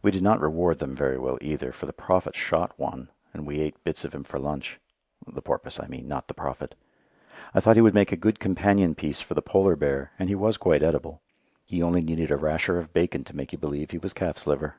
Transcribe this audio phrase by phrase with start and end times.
[0.00, 3.58] We did not reward them very well either, for the Prophet shot one, and we
[3.58, 4.78] ate bits of him for lunch
[5.26, 6.76] the porpoise, I mean, not the Prophet.
[7.52, 10.36] I thought he would make a good companion piece for the polar bear, and he
[10.36, 11.20] was quite edible.
[11.64, 14.76] He only needed a rasher of bacon to make you believe he was calf's liver.